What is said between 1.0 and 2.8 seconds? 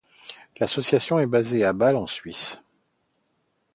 est basée à Bâle en Suisse.